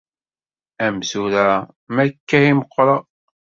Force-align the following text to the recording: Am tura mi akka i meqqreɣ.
Am 0.85 0.97
tura 1.09 1.45
mi 1.93 2.01
akka 2.05 2.37
i 2.49 2.51
meqqreɣ. 2.59 3.03